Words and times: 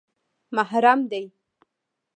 _محرم 0.57 0.99
دي؟ 1.11 1.23